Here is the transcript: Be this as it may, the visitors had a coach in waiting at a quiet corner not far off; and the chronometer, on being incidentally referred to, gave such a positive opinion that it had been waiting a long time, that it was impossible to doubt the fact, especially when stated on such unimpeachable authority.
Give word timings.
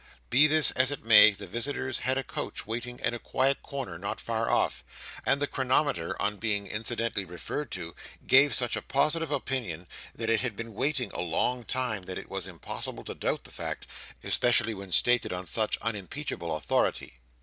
Be 0.31 0.47
this 0.47 0.71
as 0.71 0.89
it 0.89 1.05
may, 1.05 1.29
the 1.29 1.45
visitors 1.45 1.99
had 1.99 2.17
a 2.17 2.23
coach 2.23 2.61
in 2.61 2.65
waiting 2.65 2.99
at 3.01 3.13
a 3.13 3.19
quiet 3.19 3.61
corner 3.61 3.99
not 3.99 4.19
far 4.19 4.49
off; 4.49 4.83
and 5.27 5.39
the 5.39 5.45
chronometer, 5.45 6.19
on 6.19 6.37
being 6.37 6.65
incidentally 6.65 7.23
referred 7.23 7.69
to, 7.73 7.95
gave 8.25 8.51
such 8.55 8.75
a 8.75 8.81
positive 8.81 9.29
opinion 9.29 9.87
that 10.15 10.27
it 10.31 10.39
had 10.41 10.55
been 10.57 10.73
waiting 10.73 11.11
a 11.13 11.21
long 11.21 11.63
time, 11.63 12.01
that 12.05 12.17
it 12.17 12.31
was 12.31 12.47
impossible 12.47 13.03
to 13.03 13.13
doubt 13.13 13.43
the 13.43 13.51
fact, 13.51 13.85
especially 14.23 14.73
when 14.73 14.91
stated 14.91 15.31
on 15.31 15.45
such 15.45 15.77
unimpeachable 15.81 16.55
authority. 16.55 17.19